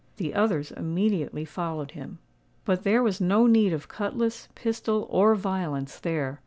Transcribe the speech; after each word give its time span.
The 0.17 0.33
others 0.33 0.71
immediately 0.71 1.45
followed 1.45 1.91
him. 1.91 2.17
But 2.65 2.81
there 2.81 3.03
was 3.03 3.21
no 3.21 3.45
need 3.45 3.71
of 3.71 3.87
cutlass, 3.87 4.47
pistol, 4.55 5.05
or 5.11 5.35
violence 5.35 5.99
there. 5.99 6.39